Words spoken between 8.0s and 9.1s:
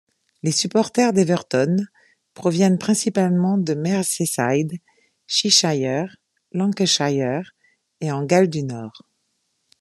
en Galles du Nord.